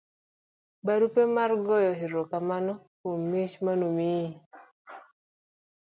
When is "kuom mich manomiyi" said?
2.99-4.29